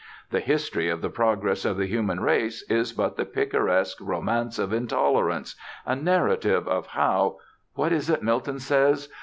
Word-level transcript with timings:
The 0.31 0.39
history 0.39 0.89
of 0.89 1.03
the 1.03 1.11
progress 1.11 1.63
of 1.63 1.77
the 1.77 1.85
human 1.85 2.21
race 2.21 2.63
is 2.71 2.91
but 2.91 3.17
the 3.17 3.23
picaresque 3.23 3.99
romance 4.01 4.57
of 4.57 4.73
intolerance, 4.73 5.55
a 5.85 5.95
narrative 5.95 6.67
of 6.67 6.87
how 6.87 7.37
what 7.75 7.91
is 7.91 8.09
it 8.09 8.23
Milton 8.23 8.57
says? 8.57 9.09